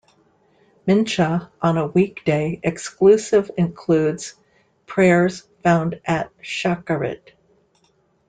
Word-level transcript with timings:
Mincha 0.87 1.51
on 1.61 1.77
a 1.77 1.85
weekday 1.85 2.59
exclusive 2.63 3.51
includes 3.55 4.33
prayers 4.87 5.43
found 5.61 6.01
at 6.05 6.31
Shacharit. 6.41 7.33